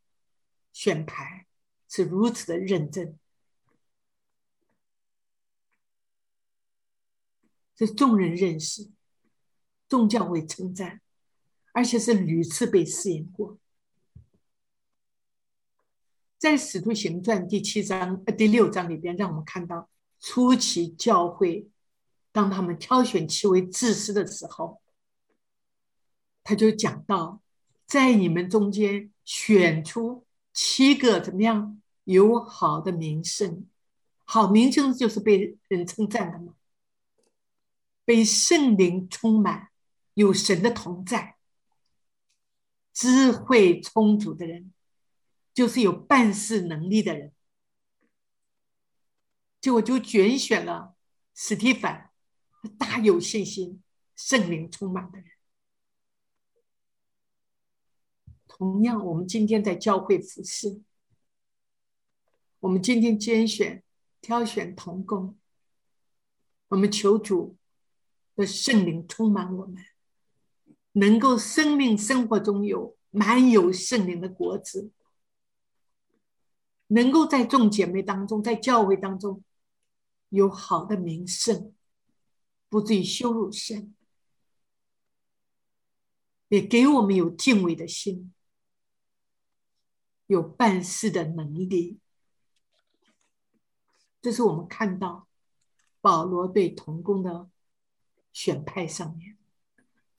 [0.73, 1.47] 选牌
[1.89, 3.17] 是如此的认真。
[7.77, 8.91] 是众人认识，
[9.89, 11.01] 众教会称赞，
[11.71, 13.57] 而且是屡次被试验过。
[16.37, 19.89] 在《使徒行传》第七章、呃第六章里边，让我们看到
[20.19, 21.71] 初期教会，
[22.33, 24.83] 当他们挑选其为自私的时候，
[26.43, 27.41] 他就讲到，
[27.87, 33.67] 在你们中间选出七个怎么样有好的名声，
[34.25, 36.55] 好名声就是被人称赞的嘛。
[38.05, 39.71] 被圣灵充满，
[40.15, 41.37] 有神的同在，
[42.93, 44.73] 智慧充足的人，
[45.55, 47.33] 就是有办事能力的人。
[49.61, 50.95] 就我就拣选了
[51.35, 52.11] 史蒂凡，
[52.79, 53.83] 大有信心、
[54.15, 55.29] 圣灵充满的人。
[58.57, 60.81] 同样，我们今天在教会服侍，
[62.61, 63.83] 我们今天拣选、
[64.21, 65.37] 挑选童工，
[66.69, 67.57] 我们求主。
[68.37, 69.77] 的圣灵充满我们，
[70.95, 74.91] 能够生命生活中有满有圣灵的果子，
[76.89, 79.45] 能够在众姐妹当中，在教会当中
[80.31, 81.73] 有好的名声，
[82.69, 83.95] 不至于羞辱神，
[86.49, 88.35] 也给我们有敬畏的心，
[90.27, 91.99] 有办事的能力。
[94.21, 95.27] 这是我们看到
[96.01, 97.49] 保罗对童工的。
[98.35, 99.39] 选派上面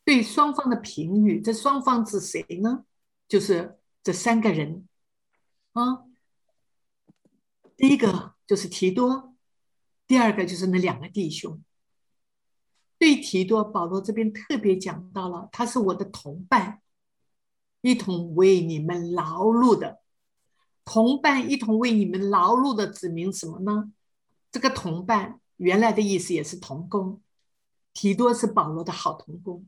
[0.06, 2.86] 对双方的评语，这双方是谁呢？
[3.28, 4.88] 就是这三个人
[5.74, 6.06] 啊。
[7.76, 9.36] 第一个就是提多，
[10.08, 11.62] 第二个就是那两个弟兄。
[12.98, 16.82] 对提多，保罗这边特别讲到了，他是我的同伴，
[17.86, 20.00] 一同为你们劳碌的
[20.84, 23.92] 同伴，一同为你们劳碌的指明什么呢？
[24.52, 27.22] 这个同伴原来的意思也是同工。
[27.94, 29.68] 提多是保罗的好同工，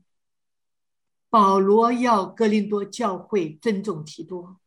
[1.30, 4.58] 保罗要哥林多教会尊重提多，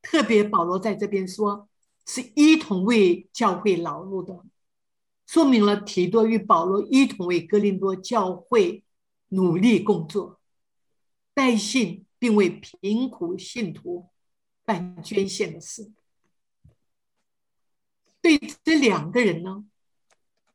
[0.00, 1.68] 特别保罗在这边说
[2.06, 4.42] 是一同为教会劳碌的，
[5.26, 8.82] 说明了提多与保罗一同为哥林多教会
[9.28, 10.40] 努力工作，
[11.34, 14.08] 带信并为贫苦信徒
[14.64, 15.90] 办捐献的事。
[18.20, 19.64] 对这两个人呢？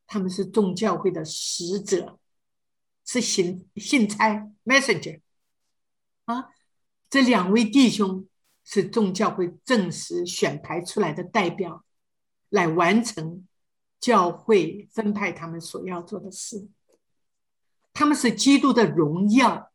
[0.06, 2.18] 他们是众教会的使者，
[3.04, 5.20] 是信信差 messenger，
[6.24, 6.48] 啊，
[7.10, 8.26] 这两位弟兄
[8.64, 11.84] 是众教会正式选派出来的代表，
[12.48, 13.46] 来完成
[14.00, 16.66] 教会分派他们所要做的事。
[17.92, 19.67] 他们是基督的荣耀。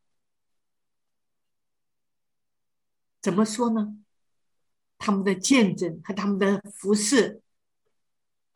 [3.23, 3.97] 怎么说呢？
[4.97, 7.41] 他们的见证和他们的服饰，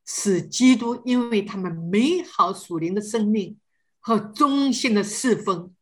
[0.05, 3.57] 使基督因为他们美好属灵的生命
[3.99, 5.73] 和忠心的侍奉。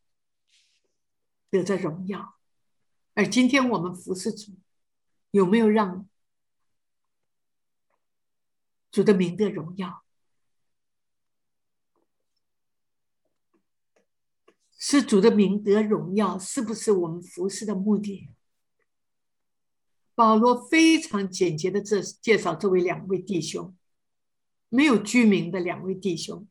[1.50, 2.36] 得着荣耀，
[3.14, 4.52] 而今天我们服侍主，
[5.32, 6.08] 有没有让
[8.92, 10.04] 主的名得荣耀？
[14.78, 18.30] 是主的名得荣耀，是不是我们服侍的目的？
[20.16, 23.78] 保罗非常简洁的这介绍这位两位弟兄，
[24.70, 26.48] 没有居民的两位弟兄，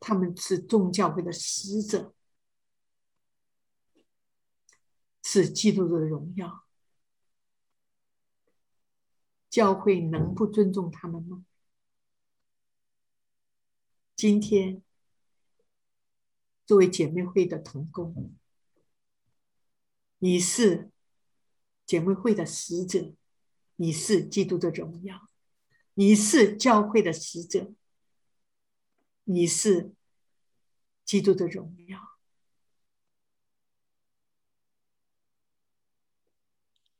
[0.00, 2.12] 他们是众教会的使者。
[5.26, 6.66] 是基督的荣耀，
[9.48, 11.44] 教会能不尊重他们吗？
[14.14, 14.82] 今天，
[16.66, 18.36] 作为姐妹会的同工，
[20.18, 20.90] 你是
[21.86, 23.14] 姐妹会的使者，
[23.76, 25.28] 你是基督的荣耀，
[25.94, 27.72] 你是教会的使者，
[29.24, 29.92] 你是
[31.04, 32.00] 基督的荣耀。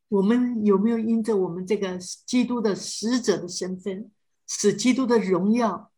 [0.08, 4.12] 我们有没有因着我们这个基督的使者的身份，
[4.46, 5.90] 使基督的荣耀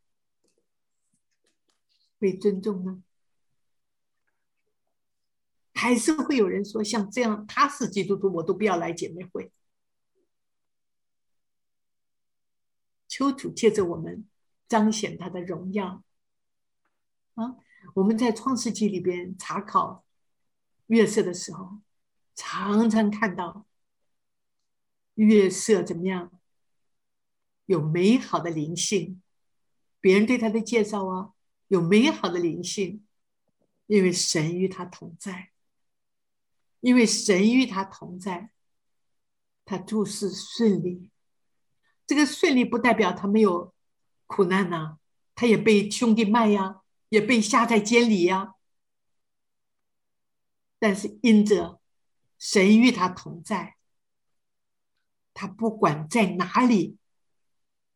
[2.19, 3.03] 被尊重呢？
[5.77, 9.53] 还是会有人说，像这样他是基督徒，我都不要来姐妹会。
[13.07, 14.27] 求主借着我们
[14.67, 16.03] 彰显他的荣耀
[17.35, 17.57] 啊！
[17.95, 20.05] 我们在创世纪里边查考
[20.89, 21.81] 月色的时候，
[22.35, 23.67] 常常看到。
[25.15, 26.31] 月色怎么样？
[27.65, 29.23] 有美好的灵性，
[29.99, 31.33] 别人对他的介绍啊，
[31.69, 33.07] 有美好的灵性，
[33.87, 35.53] 因为神与他同在，
[36.87, 38.53] 因为神与他同在，
[39.65, 41.11] 他做事顺利。
[42.07, 43.75] 这个顺利不代表他没有
[44.27, 44.99] 苦难呐，
[45.35, 48.55] 他也被兄弟卖呀，也被下在监里呀，
[50.79, 51.81] 但是因着
[52.39, 53.75] 神与他同在。
[55.35, 56.99] 他不管在哪里，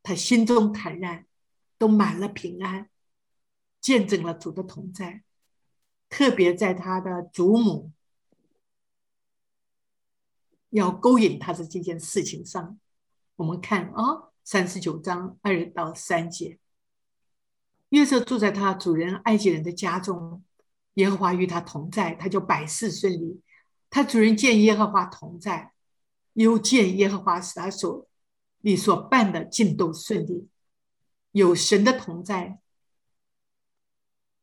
[0.03, 1.29] 他心中坦然，
[1.79, 2.91] 都满了平安，
[3.81, 5.23] 见证了主的同在。
[6.09, 7.93] 特别在他的祖母
[10.71, 12.79] 要勾引他的这件事情上，
[13.37, 16.59] 我们看啊，三十九章二到三节，
[17.91, 20.43] 约瑟住在他主人埃及人的家中，
[20.95, 23.41] 耶和华与他同在，他就百事顺利。
[23.89, 25.73] 他主人见耶和华同在。
[26.35, 28.09] 又见耶和华使他所
[28.61, 30.49] 你所办的尽都顺利，
[31.33, 32.61] 有神的同在，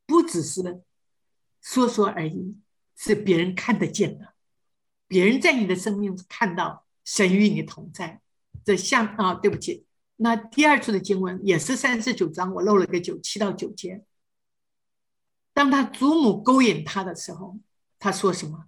[0.06, 0.84] 不只是
[1.62, 2.58] 说说而已，
[2.98, 4.34] 是别人看得见的。
[5.08, 8.22] 别人在你的生命看到神与你同在，
[8.64, 9.86] 这像啊，对不起，
[10.18, 14.04] 那第二处的经文也是三十九章，我漏了个九七到九节。
[15.54, 17.58] 当他祖母勾引他的时候，
[17.98, 18.66] 他说什么？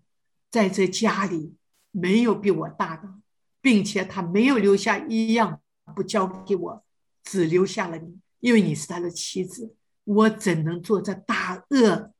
[0.49, 1.55] 在这家里。
[1.91, 3.15] 没有比我大的，
[3.61, 5.59] 并且他没有留下一样
[5.95, 6.85] 不交给我，
[7.23, 9.75] 只留下了你，因为你是他的妻子。
[10.03, 12.13] 我怎能做这大恶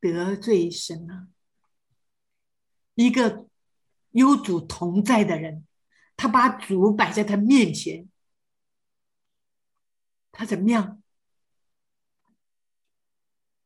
[0.00, 1.28] 得罪神呢？
[2.96, 3.46] 一个
[4.12, 5.66] 有主同在的人，
[6.16, 8.08] 他把主摆在他面前，
[10.30, 11.02] 他怎么样？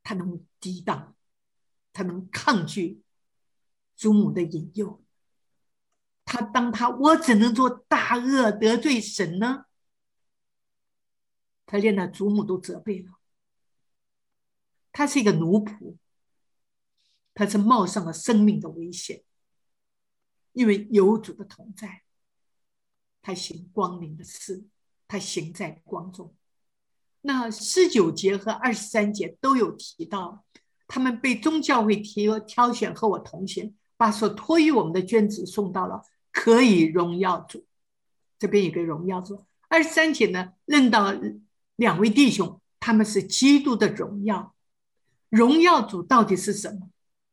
[0.02, 1.16] 他能抵挡，
[1.92, 3.02] 他能抗拒
[3.96, 5.02] 祖母的引诱。
[6.24, 9.66] 他当他我怎能做大恶得罪神呢？
[11.66, 13.18] 他连他祖母都责备了。
[14.92, 15.96] 他是一个奴仆，
[17.34, 19.24] 他是冒上了生命的危险，
[20.56, 22.00] 因为有主的同在，
[23.20, 24.64] 他行光明的事，
[25.06, 26.34] 他行在光中。
[27.20, 30.46] 那十九节和二十三节都有提到，
[30.88, 36.02] 他们被宗教会挑挑选和我同行，把所托于我们的捐子送到了。
[36.32, 37.66] 可以荣耀主，
[38.38, 39.44] 这边有个荣耀主。
[39.68, 41.14] 二十三节呢，认到
[41.76, 44.54] 两位弟兄，他们是基督的荣耀。
[45.28, 46.88] 荣耀主到底是什么？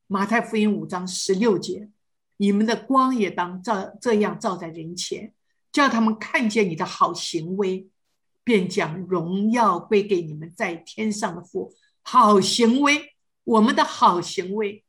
[0.08, 1.90] 马太福音五章十六节，
[2.38, 5.34] 你们的光也当照这样照在人前，
[5.72, 7.88] 叫他们看见你的好行为，
[8.44, 11.74] 便将荣耀归给你们在天上的父。
[12.02, 13.14] 好行为，
[13.44, 14.84] 我们的好行为。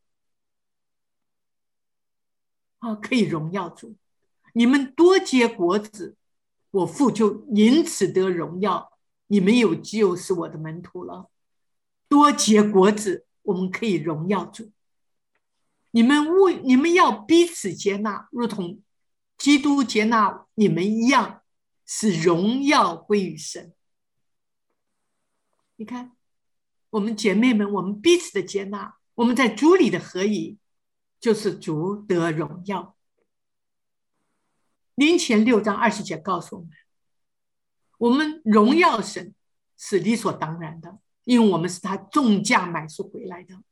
[2.78, 3.94] 啊，可以荣耀主。
[4.52, 6.16] 你们多结果子，
[6.70, 8.90] 我父就因此得荣耀。
[9.28, 11.30] 你们有就是我的门徒了。
[12.08, 14.70] 多结果子，我们可以荣耀主。
[15.94, 18.82] 你们为你们要彼此接纳，如同
[19.38, 21.42] 基督接纳你们一样，
[21.86, 23.72] 使荣耀归于神。
[25.76, 26.16] 你看，
[26.90, 30.58] 我们姐妹们，我们彼此的接纳，我们在主里的合一，
[31.20, 32.96] 就是主得荣耀。
[34.96, 36.70] 林前六章二十节告诉我们，
[37.98, 39.32] 我们荣耀神
[39.76, 43.62] 是理所当然的，因为我们是他重价买赎回来的。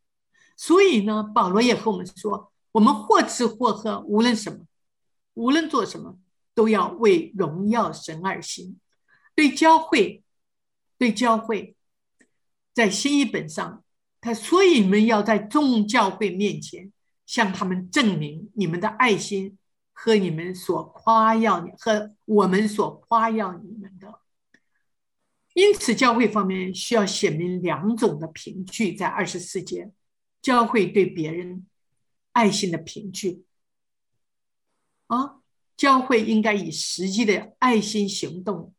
[0.57, 4.67] 所以呢，保罗也和我们说，我们或吃或喝，无论什么，
[5.35, 6.19] 无论做什么，
[6.55, 8.79] 都要为荣耀神而行。
[9.35, 10.23] 对教会，
[10.99, 11.75] 对教会。
[12.75, 13.85] 在新一本上，
[14.21, 16.91] 他所以你们要在众教会面前
[17.27, 19.59] 向他们证明你们的爱心
[19.93, 24.21] 和你们所夸耀你和我们所夸耀你们的。
[25.55, 29.91] 因此，教会方面需要写明两种的凭据，在二十四节，
[30.43, 31.67] 教会对别人
[32.33, 33.47] 爱心的凭据
[35.07, 35.41] 啊，
[35.77, 38.75] 教会应该以实际的爱心行动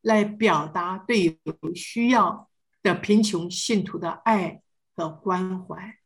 [0.00, 2.50] 来表达对有需要。
[2.82, 4.62] 的贫穷信徒的爱
[4.94, 5.98] 和关怀，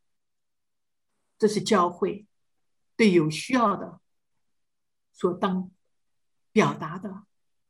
[1.37, 2.25] 这是教会
[2.95, 4.01] 对有需要的
[5.13, 5.69] 所当
[6.51, 7.27] 表达的，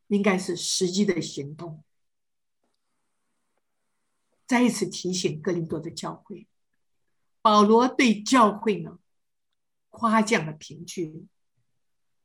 [0.07, 1.83] 应该是实际的行动。
[4.47, 6.47] 再一次提醒格林多的教会，
[7.41, 8.99] 保罗对教会呢
[9.89, 11.25] 夸奖的凭据，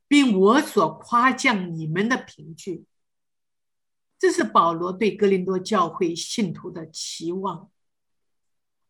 [0.07, 2.85] 并我所夸奖你们的凭据。
[4.19, 7.69] 这是保罗对哥林多教会信徒的期望。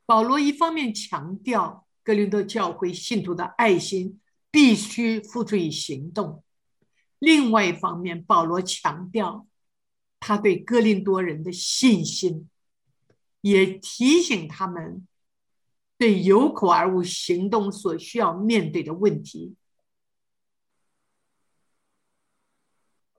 [0.05, 6.43] 保罗一方面强调哥林多教会信徒的爱心必须付诸于行动，
[7.19, 9.47] 另外一方面，保罗强调
[10.19, 12.49] 他对哥林多人的信心，
[13.41, 15.05] 也提醒他们
[15.97, 19.55] 对有口而无行动所需要面对的问题。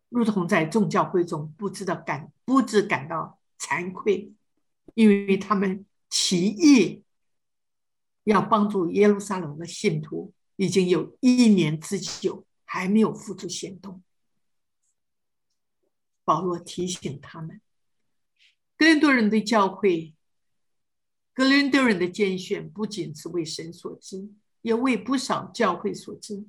[0.09, 4.33] 如同在众教会中不知道感不知感到惭愧，
[4.95, 7.05] 因为他们提议
[8.25, 14.03] 要帮助耶路撒冷的信徒，已经有一年之久，还没有付出行动。
[16.25, 17.61] 保罗提醒他们，
[18.77, 20.15] 更多人的教会，
[21.39, 24.29] 格林多人的拣选不仅是为神所知，
[24.61, 26.45] 也为不少教会所知。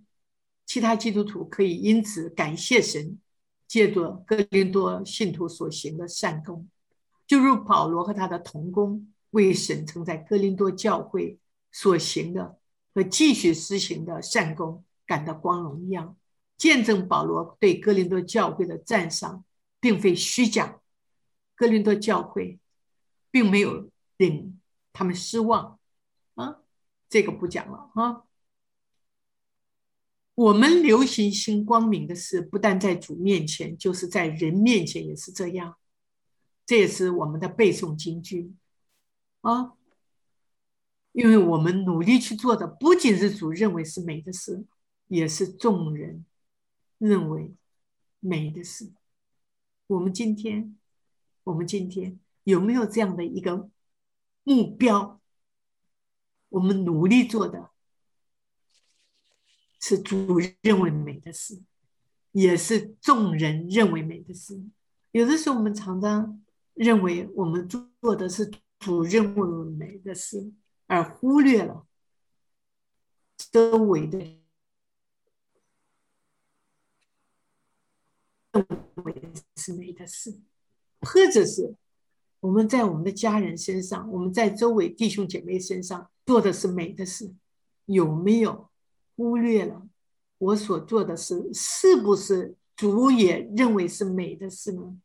[0.65, 3.19] 其他基督徒可以因此感谢神。
[3.67, 6.67] 借着哥林多信徒所行的善功，
[7.27, 11.37] 就如保罗和他的同工为神曾在哥林多教会
[11.71, 12.57] 所行的
[12.95, 16.17] 和继续施行的善功感到光荣一样，
[16.57, 19.45] 见证保罗对哥林多教会的赞赏
[19.79, 20.79] 并非虚假。
[21.55, 22.57] 哥林多教会
[23.29, 24.58] 并没有令
[24.93, 25.79] 他们失望
[26.35, 26.61] 啊，
[27.09, 28.23] 这个不讲了啊。
[30.35, 35.75] 我们流行新光明的事，不但在主面前，就是在人面前也是这样。
[36.65, 38.53] 这也是我们的背诵京剧
[39.41, 39.73] 啊，
[41.11, 44.63] 因为我们努力去做的，不仅是主认为是美的事，
[45.07, 46.23] 也是众人
[46.99, 47.53] 认为
[48.19, 48.93] 美的事。
[49.87, 50.77] 我们今天，
[51.43, 53.69] 我们今天有没有这样的一个
[54.43, 55.19] 目标？
[56.49, 57.71] 我们努力做的。
[59.81, 61.57] 是主认为美的事，
[62.33, 64.61] 也是众人认为美的事。
[65.11, 70.51] 有的时候，我们常常认为我们做的是主认为美的事，
[70.85, 71.87] 而忽略了
[73.37, 74.19] 周围的
[78.51, 80.41] 认为是美的事，
[80.99, 81.73] 或者是
[82.39, 87.33] 我们在我们的家人身上，我们在周围弟兄姐妹身上做的是美的事，
[87.85, 88.69] 有没有？
[89.15, 89.85] 忽略了
[90.37, 94.97] 我所做的事是不是主也认为是美的事呢？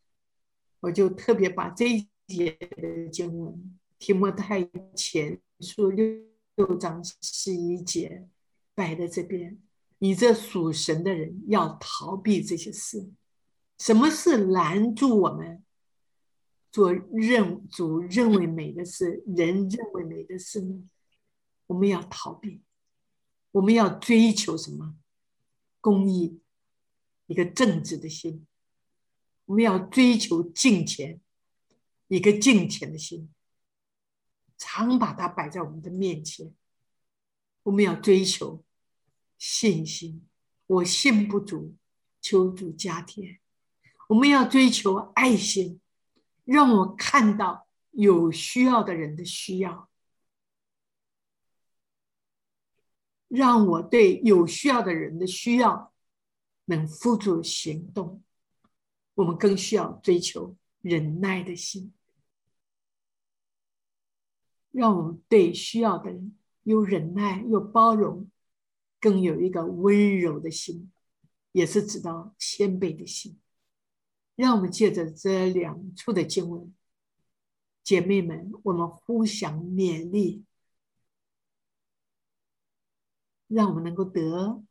[0.78, 3.53] 我就特别把这一节的经文
[3.99, 4.62] 《提摩太
[4.95, 6.07] 前书》六
[6.55, 8.28] 六章十一节
[8.76, 9.59] 摆在这边。
[9.99, 13.11] 你这属神的人要逃避这些事。
[13.80, 15.64] 什么是拦住我们
[16.75, 20.83] 做认主认为美的事、人认为美的事呢？
[21.68, 22.62] 我们要逃避。
[23.53, 24.97] 我们要追求什么？
[25.81, 26.41] 公益，
[27.29, 28.45] 一个正直的心。
[29.45, 31.20] 我们要追求敬虔，
[32.09, 33.33] 一个敬虔的心，
[34.59, 36.53] 常把它摆在我们的面前。
[37.62, 38.64] 我们要追求
[39.39, 40.27] 信心。
[40.66, 41.77] 我信不足，
[42.20, 43.39] 求主加添。
[44.09, 45.81] 我们要追求爱心，
[46.45, 49.88] 让我看到有需要的人的需要，
[53.28, 55.92] 让我对有需要的人的需要
[56.66, 58.22] 能付诸行动。
[59.14, 61.92] 我们更需要追求忍耐的心，
[64.70, 68.30] 让我们对需要的人有忍耐、有包容。
[69.01, 70.90] 更有一个温柔的心，
[71.53, 73.38] 也是知道谦卑的心。
[74.37, 76.74] 让我们借着这两处的经文，
[77.82, 80.45] 姐妹们，我们互相勉励，
[83.47, 84.62] 让我们能够得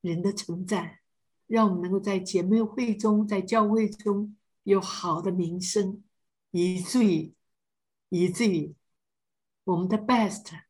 [0.00, 1.00] 人的称赞，
[1.46, 6.02] 让我们能够在姐妹会中，在教会中有好的名声，
[6.50, 7.34] 以至于
[8.08, 8.74] 以至于
[9.64, 10.62] 我们的 best。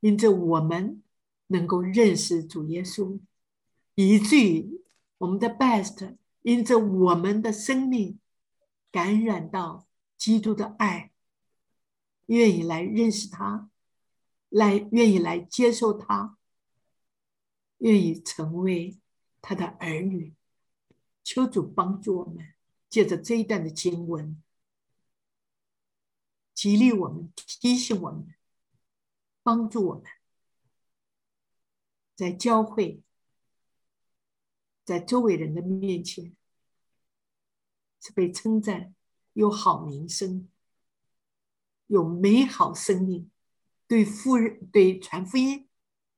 [0.00, 1.02] 因着我们
[1.46, 3.18] 能够认识主耶稣，
[3.94, 4.82] 以至于
[5.18, 8.18] 我们的 best，因着我们的生命
[8.90, 9.86] 感染到
[10.16, 11.12] 基督的爱，
[12.26, 13.70] 愿意来认识他，
[14.48, 16.36] 来愿意来接受他，
[17.78, 18.98] 愿意成为
[19.40, 20.34] 他的儿女。
[21.22, 22.54] 求主帮助我们，
[22.90, 24.42] 借着这一段的经文，
[26.52, 28.34] 激励我们，提醒我们。
[29.46, 30.04] 帮助我们，
[32.16, 33.03] 在教会，
[34.84, 36.34] 在周围人的面前
[38.00, 38.94] 是被称赞，
[39.32, 40.48] 有好名声，
[41.86, 43.30] 有美好生命，
[43.88, 44.36] 对福
[44.70, 45.66] 对传福音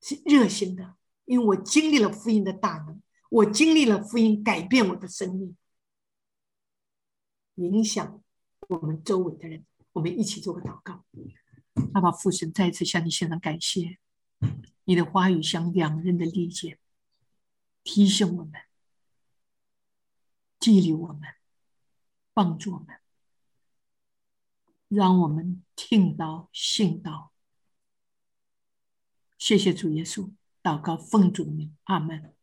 [0.00, 0.96] 是热心的。
[1.24, 5.56] 因为我经历了福音的大能，我经历了福音改变我的生命，
[7.56, 8.22] 影响
[8.68, 9.64] 我们周围的人。
[9.92, 11.04] 我们一起做个祷告。
[11.92, 13.98] 爸爸父神再次向你献上感谢，
[14.84, 16.78] 你的话语像两人的利剑，
[17.86, 18.52] 提醒我们，
[20.58, 21.22] 激励我们，
[22.34, 23.00] 帮助我们，
[24.88, 27.32] 让我们听到信到。
[29.38, 30.32] 谢谢主耶稣，
[30.62, 32.35] 祷告奉主名，阿门。